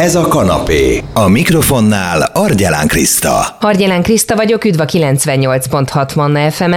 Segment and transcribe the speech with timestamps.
[0.00, 1.02] Ez a kanapé.
[1.12, 3.56] A mikrofonnál Argyelán Kriszta.
[3.60, 6.74] Argyelán Kriszta vagyok, üdv a 98.6 Manna fm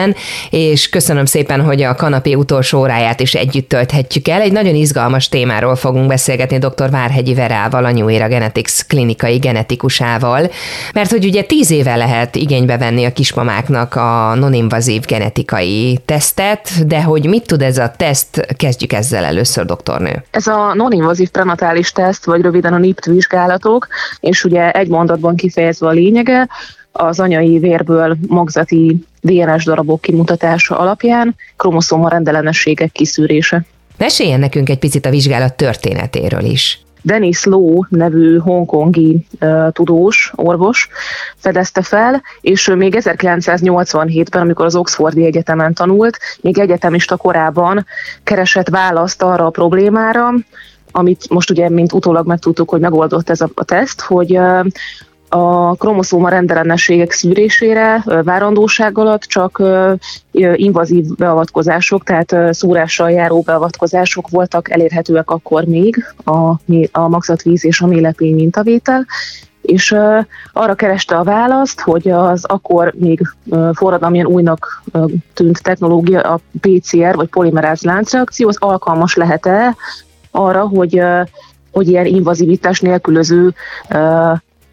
[0.50, 4.42] és köszönöm szépen, hogy a kanapé utolsó óráját is együtt tölthetjük el.
[4.42, 6.90] Egy nagyon izgalmas témáról fogunk beszélgetni dr.
[6.90, 10.50] Várhegyi Verával, a New Era Genetics klinikai genetikusával,
[10.94, 17.04] mert hogy ugye tíz éve lehet igénybe venni a kismamáknak a non-invazív genetikai tesztet, de
[17.04, 20.24] hogy mit tud ez a teszt, kezdjük ezzel először, doktornő.
[20.32, 23.88] Ez a non-invazív prenatális teszt, vagy röviden a NIPT vizsgálatok,
[24.20, 26.48] és ugye egy mondatban kifejezve a lényege,
[26.92, 33.66] az anyai vérből magzati DNS darabok kimutatása alapján kromoszóma rendellenességek kiszűrése.
[33.98, 36.82] Meséljen nekünk egy picit a vizsgálat történetéről is.
[37.02, 40.90] Dennis Low nevű hongkongi uh, tudós, orvos
[41.36, 47.86] fedezte fel, és ő még 1987-ben, amikor az Oxfordi Egyetemen tanult, még egyetemista korában
[48.24, 50.34] keresett választ arra a problémára,
[50.98, 54.40] amit most ugye, mint utólag megtudtuk, hogy megoldott ez a, a teszt, hogy
[55.30, 59.62] a kromoszóma rendellenességek szűrésére várandóság alatt csak
[60.56, 66.54] invazív beavatkozások, tehát szúrással járó beavatkozások voltak elérhetőek akkor még a,
[66.92, 69.06] a magzatvíz és a mélepény mintavétel,
[69.62, 69.96] és
[70.54, 73.22] arra kereste a választ, hogy az akkor még
[73.74, 74.84] forradalmian újnak
[75.34, 79.76] tűnt technológia, a PCR vagy polimeráz láncreakció, az alkalmas lehet-e
[80.38, 81.02] arra, hogy,
[81.72, 83.54] hogy ilyen invazivitás nélkülöző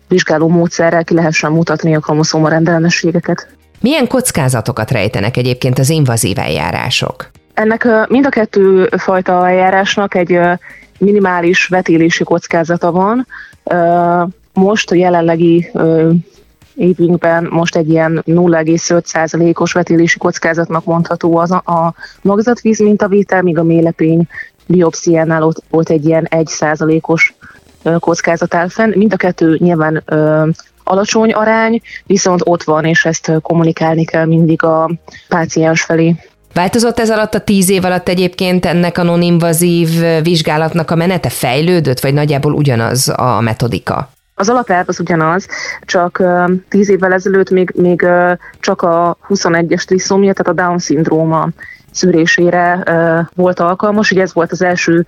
[0.09, 3.49] vizsgáló módszerrel ki lehessen mutatni a kromoszóma rendellenességeket.
[3.81, 7.31] Milyen kockázatokat rejtenek egyébként az invazív eljárások?
[7.55, 10.39] Ennek mind a kettő fajta eljárásnak egy
[10.99, 13.27] minimális vetélési kockázata van.
[14.53, 15.71] Most a jelenlegi
[16.75, 23.63] évünkben most egy ilyen 0,5%-os vetélési kockázatnak mondható az a, a magzatvíz mintavétel, míg a
[23.63, 24.29] mélepény
[24.67, 27.35] biopsziánál ott volt egy ilyen 1%-os
[27.99, 28.93] kockázat áll fenn.
[28.95, 30.49] Mind a kettő nyilván ö,
[30.85, 34.91] alacsony arány, viszont ott van, és ezt kommunikálni kell mindig a
[35.29, 36.15] páciens felé.
[36.55, 39.89] Változott ez alatt a tíz év alatt egyébként ennek a non-invazív
[40.23, 44.09] vizsgálatnak a menete fejlődött, vagy nagyjából ugyanaz a metodika?
[44.35, 45.47] Az alapelv az ugyanaz,
[45.81, 46.23] csak
[46.69, 48.07] tíz évvel ezelőtt még, még
[48.61, 51.49] csak a 21-es triszómia, tehát a Down-szindróma
[51.95, 52.83] szűrésére
[53.35, 54.11] volt alkalmas.
[54.11, 55.07] Ugye ez volt az első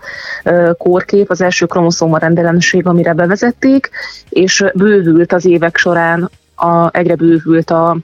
[0.79, 3.91] kórkép, az első kromoszóma rendellenesség, amire bevezették,
[4.29, 7.97] és bővült az évek során, a, egyre bővült a,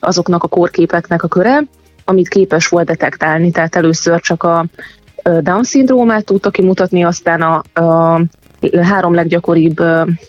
[0.00, 1.62] azoknak a kórképeknek a köre,
[2.04, 3.50] amit képes volt detektálni.
[3.50, 4.66] Tehát először csak a
[5.40, 8.20] Down-szindrómát tudta kimutatni, aztán a, a
[8.82, 9.82] három leggyakoribb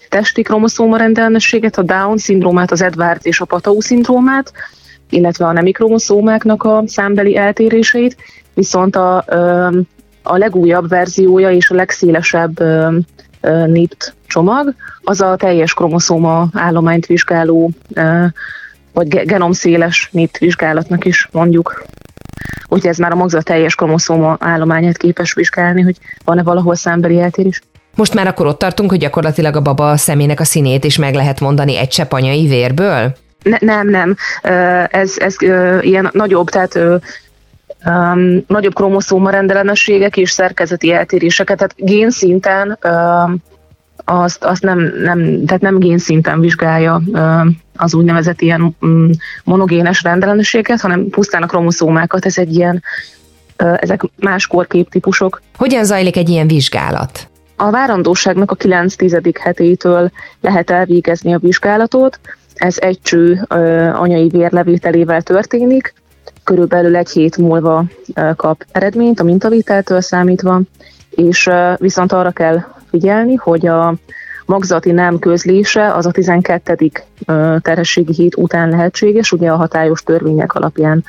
[0.10, 4.52] testi kromoszóma rendellenességet, a Down-szindrómát, az Edwards és a Patau-szindrómát,
[5.12, 8.18] illetve a nemi kromoszómáknak a számbeli eltéréseit,
[8.54, 9.18] viszont a,
[10.24, 12.64] a legújabb verziója és a legszélesebb
[13.66, 14.74] NIPT csomag,
[15.04, 17.72] az a teljes kromoszóma állományt vizsgáló,
[18.94, 21.84] vagy genomszéles NIPT vizsgálatnak is mondjuk.
[22.68, 27.62] Úgyhogy ez már a magzat teljes kromoszóma állományát képes vizsgálni, hogy van-e valahol számbeli eltérés.
[27.96, 31.40] Most már akkor ott tartunk, hogy gyakorlatilag a baba szemének a színét is meg lehet
[31.40, 33.16] mondani egy csepp anyai vérből?
[33.44, 34.16] Ne, nem, nem.
[34.92, 35.36] Ez, ez
[35.82, 36.80] ilyen nagyobb, tehát
[37.86, 43.36] um, nagyobb kromoszóma rendellenességek és szerkezeti eltéréseket, tehát génszinten um,
[44.06, 49.10] azt, azt nem, nem, tehát nem génszinten vizsgálja um, az úgynevezett ilyen um,
[49.44, 52.84] monogénes rendellenességet, hanem pusztán a kromoszómákat, ez egy ilyen,
[53.64, 55.42] uh, ezek más korképtípusok.
[55.58, 57.30] Hogyan zajlik egy ilyen vizsgálat?
[57.56, 62.20] A várandóságnak a 9 tizedik hetétől lehet elvégezni a vizsgálatot,
[62.62, 63.46] ez egy cső
[63.94, 65.94] anyai vérlevételével történik,
[66.44, 67.84] körülbelül egy hét múlva
[68.36, 70.62] kap eredményt a mintavételtől számítva,
[71.10, 73.96] és viszont arra kell figyelni, hogy a
[74.46, 76.92] magzati nem közlése az a 12.
[77.62, 81.04] terhességi hét után lehetséges, ugye a hatályos törvények alapján.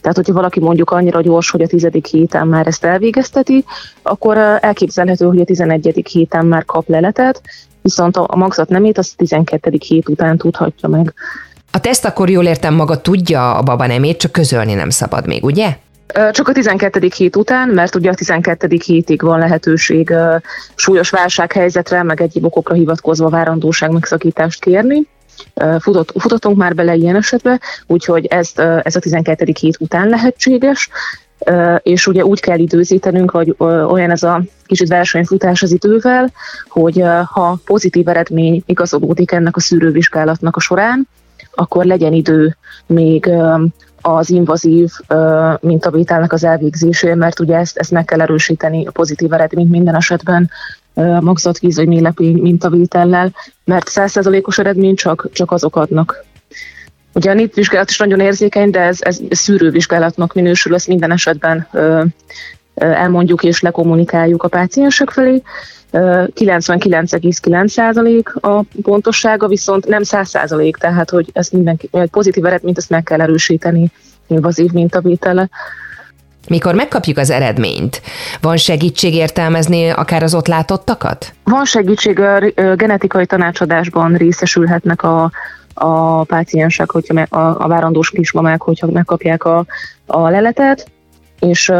[0.00, 3.64] Tehát, hogyha valaki mondjuk annyira gyors, hogy a tizedik héten már ezt elvégezteti,
[4.02, 6.02] akkor elképzelhető, hogy a 11.
[6.10, 7.40] héten már kap leletet,
[7.84, 9.70] viszont a magzat nemét az 12.
[9.78, 11.14] hét után tudhatja meg.
[11.72, 15.44] A teszt akkor jól értem maga tudja a baba nemét, csak közölni nem szabad még,
[15.44, 15.76] ugye?
[16.30, 17.08] Csak a 12.
[17.16, 18.78] hét után, mert ugye a 12.
[18.84, 20.14] hétig van lehetőség
[20.74, 25.06] súlyos válsághelyzetre, meg egyéb okokra hivatkozva várandóság megszakítást kérni.
[25.78, 28.52] Futott, futottunk már bele ilyen esetbe, úgyhogy ez,
[28.82, 29.52] ez a 12.
[29.60, 30.88] hét után lehetséges
[31.82, 33.54] és ugye úgy kell időzítenünk, hogy
[33.88, 36.32] olyan ez a kicsit versenyfutás az idővel,
[36.68, 41.08] hogy ha pozitív eredmény igazolódik ennek a szűrővizsgálatnak a során,
[41.54, 43.30] akkor legyen idő még
[44.00, 44.90] az invazív
[45.60, 50.50] mintavételnek az elvégzésére, mert ugye ezt, ezt meg kell erősíteni a pozitív eredményt minden esetben
[51.20, 53.32] magzatvíz vagy mélepény mintavétellel,
[53.64, 56.24] mert 100%-os eredmény csak, csak azok adnak.
[57.14, 61.68] Ugye a NIP vizsgálat is nagyon érzékeny, de ez, ez szűrővizsgálatnak minősül, ezt minden esetben
[62.74, 65.42] elmondjuk és lekommunikáljuk a páciensek felé.
[65.92, 73.02] 99,9% a pontossága, viszont nem 100%, tehát hogy ezt mindenki, egy pozitív eredményt ezt meg
[73.02, 73.90] kell erősíteni
[74.26, 75.48] invazív mintavétele.
[76.48, 78.02] Mikor megkapjuk az eredményt,
[78.40, 81.32] van segítség értelmezni akár az ott látottakat?
[81.44, 82.40] Van segítség, a
[82.76, 85.30] genetikai tanácsadásban részesülhetnek a,
[85.74, 89.64] a páciensek, hogyha a, a várandós kismamák, hogyha megkapják a,
[90.06, 90.90] a leletet,
[91.40, 91.72] és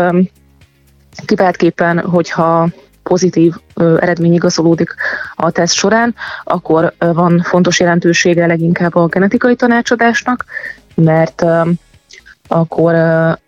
[1.27, 2.69] kiváltképpen, hogyha
[3.03, 4.95] pozitív eredmény igazolódik
[5.35, 6.15] a teszt során,
[6.45, 10.45] akkor van fontos jelentősége leginkább a genetikai tanácsadásnak,
[10.95, 11.45] mert
[12.49, 12.95] akkor,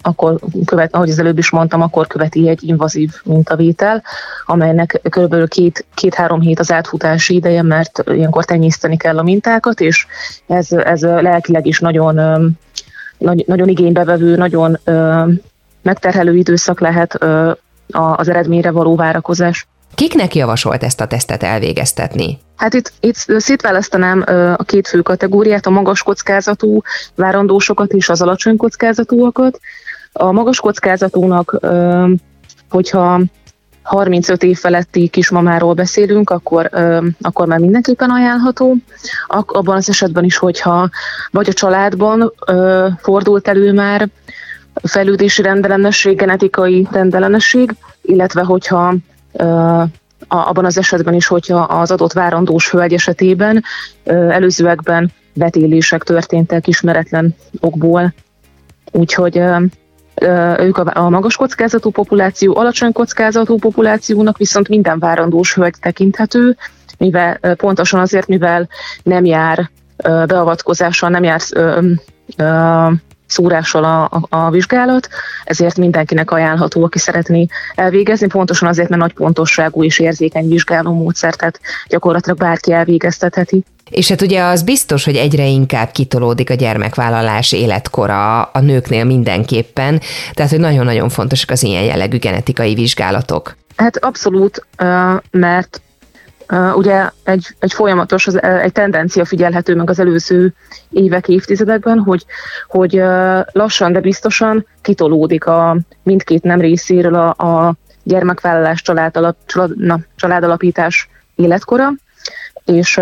[0.02, 4.02] akkor követ, ahogy az előbb is mondtam, akkor követi egy invazív mintavétel,
[4.46, 5.48] amelynek kb.
[5.48, 10.06] két, két-három hét az átfutási ideje, mert ilyenkor tenyészteni kell a mintákat, és
[10.46, 12.14] ez, ez lelkileg is nagyon,
[13.19, 14.78] nagy, nagyon igénybevevő, nagyon
[15.82, 17.19] megterhelő időszak lehet
[17.90, 19.66] az eredményre való várakozás.
[19.96, 22.38] Kiknek javasolt ezt a tesztet elvégeztetni?
[22.56, 24.25] Hát itt, itt szétválasztanám
[24.56, 26.82] a két fő kategóriát, a magas kockázatú
[27.14, 29.60] várandósokat és az alacsony kockázatúakat.
[30.12, 31.60] A magas kockázatúnak,
[32.70, 33.20] hogyha
[33.82, 36.70] 35 év feletti kismamáról beszélünk, akkor,
[37.20, 38.76] akkor már mindenképpen ajánlható.
[39.26, 40.88] Abban az esetben is, hogyha
[41.31, 42.32] vagy a családban
[42.99, 44.08] fordult elő már
[44.82, 48.94] fejlődési rendellenesség, genetikai rendellenesség, illetve hogyha
[50.29, 53.62] abban az esetben is, hogyha az adott várandós hölgy esetében
[54.05, 58.15] előzőekben vetélések történtek ismeretlen okból.
[58.93, 59.43] Úgyhogy
[60.59, 66.56] ők a magas kockázatú populáció, alacsony kockázatú populációnak viszont minden várandós hölgy tekinthető,
[66.99, 68.69] mivel pontosan azért, mivel
[69.03, 69.71] nem jár
[70.03, 71.41] beavatkozással, nem jár
[73.26, 75.08] szúrással a, a, a vizsgálat,
[75.44, 81.34] ezért mindenkinek ajánlható, aki szeretné elvégezni, pontosan azért, mert nagy pontosságú és érzékeny vizsgáló módszer,
[81.34, 83.64] tehát gyakorlatilag bárki elvégeztetheti.
[83.90, 90.00] És hát ugye az biztos, hogy egyre inkább kitolódik a gyermekvállalás életkora a nőknél mindenképpen,
[90.32, 93.56] tehát hogy nagyon-nagyon fontosak az ilyen jellegű genetikai vizsgálatok.
[93.76, 94.67] Hát abszolút,
[95.31, 95.81] mert
[96.75, 100.54] Ugye egy, egy folyamatos, egy tendencia figyelhető meg az előző
[100.90, 102.25] évek, évtizedekben, hogy,
[102.69, 103.02] hogy
[103.52, 111.08] lassan, de biztosan kitolódik a mindkét nem részéről a, a gyermekvállalás, családalap, család, na, családalapítás
[111.34, 111.93] életkora,
[112.64, 113.00] és,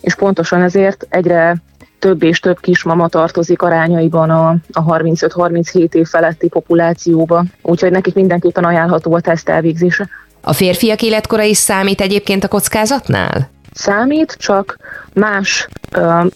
[0.00, 1.56] és pontosan ezért egyre
[1.98, 8.64] több és több kismama tartozik arányaiban a, a 35-37 év feletti populációba, úgyhogy nekik mindenképpen
[8.64, 10.08] ajánlható a teszt elvégzése.
[10.44, 13.50] A férfiak életkora is számít egyébként a kockázatnál?
[13.72, 14.78] Számít, csak
[15.12, 15.68] más,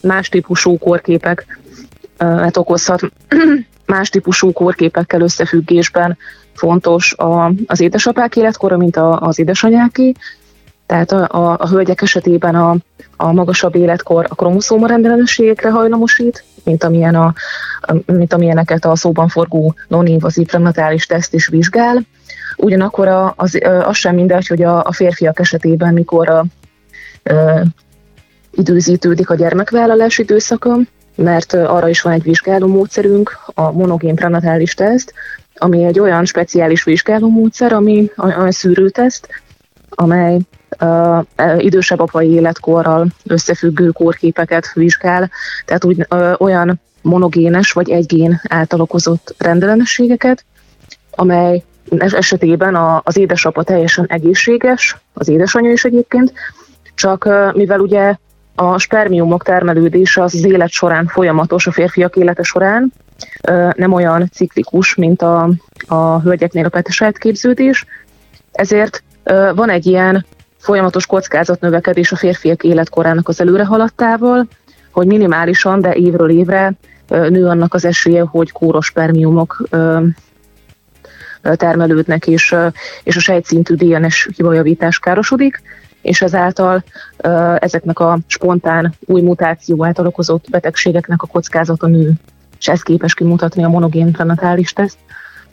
[0.02, 1.58] más típusú korképek
[2.18, 3.00] hát okozhat
[3.86, 6.16] más típusú korképekkel összefüggésben
[6.54, 10.12] fontos a, az édesapák életkora, mint a, az édesanyáké.
[10.86, 12.76] Tehát a, a, a hölgyek esetében a,
[13.16, 17.34] a magasabb életkor a kromoszóma rendellenességekre hajlamosít, mint, amilyen a,
[18.06, 22.02] mint amilyeneket a szóban forgó non-invazív prenatális teszt is vizsgál.
[22.58, 27.62] Ugyanakkor az, az sem mindegy, hogy a, a férfiak esetében mikor a, a,
[28.50, 30.78] időzítődik a gyermekvállalás időszaka,
[31.14, 35.12] mert arra is van egy vizsgáló módszerünk, a monogén prenatális teszt,
[35.54, 39.28] ami egy olyan speciális vizsgáló módszer, ami olyan szűrőteszt,
[39.88, 40.38] amely
[40.80, 41.24] uh,
[41.56, 45.30] idősebb apai életkorral összefüggő kórképeket vizsgál,
[45.64, 50.44] tehát úgy, uh, olyan monogénes vagy egy gén által okozott rendellenességeket,
[51.10, 51.62] amely
[51.98, 56.32] esetében a, az édesapa teljesen egészséges, az édesanyja is egyébként,
[56.94, 58.14] csak mivel ugye
[58.54, 62.92] a spermiumok termelődése az, az élet során folyamatos, a férfiak élete során,
[63.74, 65.50] nem olyan ciklikus, mint a,
[65.86, 67.84] a hölgyeknél a petesejt képződés,
[68.52, 69.02] ezért
[69.54, 70.26] van egy ilyen
[70.58, 74.48] folyamatos kockázatnövekedés a férfiak életkorának az előre haladtával,
[74.90, 76.72] hogy minimálisan, de évről évre
[77.08, 79.62] nő annak az esélye, hogy kóros spermiumok
[81.56, 82.54] termelődnek, és,
[83.02, 85.62] és a sejtszintű DNS hibajavítás károsodik,
[86.02, 86.84] és ezáltal
[87.58, 92.12] ezeknek a spontán új mutáció által okozott betegségeknek a kockázata nő,
[92.58, 94.96] és ez képes kimutatni a monogén prenatális teszt.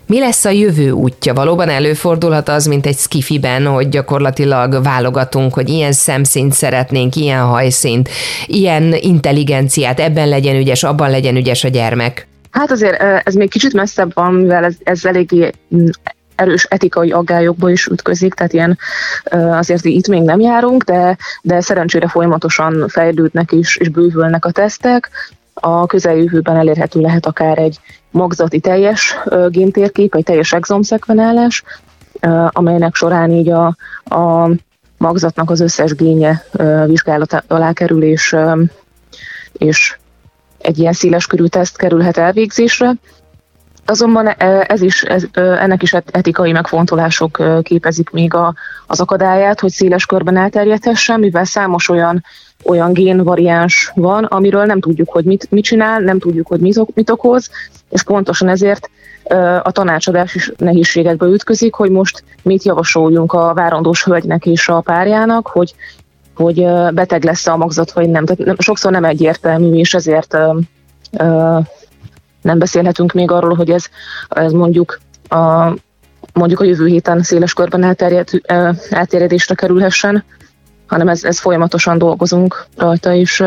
[0.07, 1.33] Mi lesz a jövő útja?
[1.33, 8.09] Valóban előfordulhat az, mint egy skifiben, hogy gyakorlatilag válogatunk, hogy ilyen szemszint szeretnénk, ilyen hajszint,
[8.45, 12.27] ilyen intelligenciát, ebben legyen ügyes, abban legyen ügyes a gyermek?
[12.55, 15.85] Hát azért ez még kicsit messzebb van, mivel ez, ez eléggé mm,
[16.35, 18.77] erős etikai aggályokba is ütközik, tehát ilyen
[19.31, 25.09] azért itt még nem járunk, de, de szerencsére folyamatosan fejlődnek is, és bővülnek a tesztek.
[25.53, 27.79] A közeljövőben elérhető lehet akár egy
[28.11, 29.15] magzati teljes
[29.47, 31.63] géntérkép, egy teljes exomszekvenálás,
[32.49, 33.75] amelynek során így a,
[34.15, 34.49] a
[34.97, 36.45] magzatnak az összes génje
[36.85, 38.35] vizsgálat alá kerül, és,
[39.53, 39.97] és
[40.65, 42.93] egy ilyen széles körű teszt kerülhet elvégzésre.
[43.85, 48.53] Azonban ez is, ez, ennek is etikai megfontolások képezik még a,
[48.87, 52.23] az akadályát, hogy széles körben elterjedhessen, mivel számos olyan,
[52.63, 57.09] olyan génvariáns van, amiről nem tudjuk, hogy mit, mit csinál, nem tudjuk, hogy mit, mit
[57.09, 57.49] okoz,
[57.89, 58.89] és pontosan ezért
[59.63, 65.47] a tanácsadás is nehézségekbe ütközik, hogy most mit javasoljunk a várandós hölgynek és a párjának,
[65.47, 65.75] hogy,
[66.35, 68.25] hogy beteg lesz a magzat, vagy nem.
[68.25, 70.37] Tehát sokszor nem egyértelmű, és ezért
[72.41, 73.85] nem beszélhetünk még arról, hogy ez,
[74.29, 74.99] ez mondjuk
[75.29, 75.73] a,
[76.33, 78.29] mondjuk a jövő héten széles körben elterjed,
[78.89, 80.23] elterjedésre kerülhessen,
[80.87, 83.43] hanem ez, ez folyamatosan dolgozunk rajta, és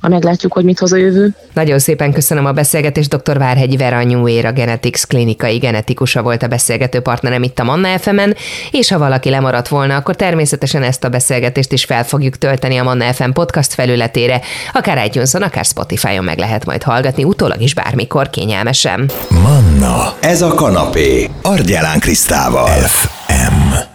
[0.00, 1.34] ha meglátjuk, hogy mit hoz a jövő.
[1.52, 3.16] Nagyon szépen köszönöm a beszélgetést.
[3.16, 3.38] Dr.
[3.38, 8.18] Várhegyi Vera Nyúér, a Genetics klinikai genetikusa volt a beszélgető partnerem itt a Manna fm
[8.70, 12.82] és ha valaki lemaradt volna, akkor természetesen ezt a beszélgetést is fel fogjuk tölteni a
[12.82, 14.40] Manna FM podcast felületére,
[14.72, 19.10] akár itunes akár Spotify-on meg lehet majd hallgatni, utólag is bármikor kényelmesen.
[19.28, 22.78] Manna, ez a kanapé, Argyelán Krisztával.
[22.78, 23.89] FM.